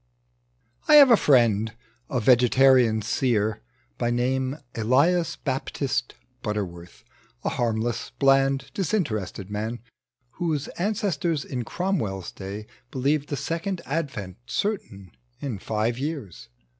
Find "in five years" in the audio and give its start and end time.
15.39-16.49